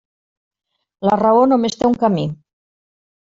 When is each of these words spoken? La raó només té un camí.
La 1.09 1.17
raó 1.21 1.43
només 1.51 1.77
té 1.83 1.87
un 1.91 1.99
camí. 2.05 2.25